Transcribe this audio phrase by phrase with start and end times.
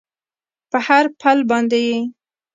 [0.69, 1.97] په هر پل باندې یې